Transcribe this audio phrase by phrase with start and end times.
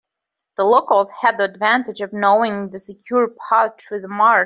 [0.57, 4.39] The locals had the advantage of knowing the secure path through the marsh.